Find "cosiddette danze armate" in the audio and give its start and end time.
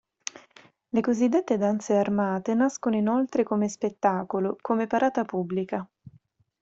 0.99-2.55